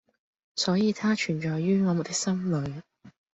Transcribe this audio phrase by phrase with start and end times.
[0.55, 2.81] 所以它存在於我們的心裏！